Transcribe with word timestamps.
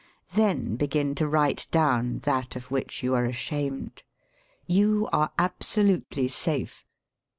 Then 0.33 0.77
begin 0.77 1.13
to 1.13 1.27
write 1.27 1.67
down 1.69 2.21
that 2.23 2.55
of 2.55 2.71
which 2.71 3.03
you 3.03 3.13
are 3.13 3.25
ashamed. 3.25 4.01
You 4.65 5.07
are 5.13 5.31
absolutely 5.37 6.27
safe. 6.27 6.83